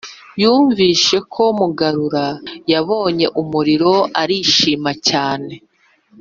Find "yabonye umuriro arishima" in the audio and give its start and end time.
2.71-4.91